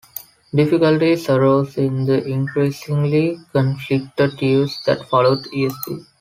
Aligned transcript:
Difficulties 0.55 1.29
arose 1.29 1.77
in 1.77 2.05
the 2.05 2.25
increasingly 2.25 3.37
conflicted 3.53 4.41
years 4.41 4.75
that 4.87 5.07
followed, 5.09 5.43
esp. 5.53 6.07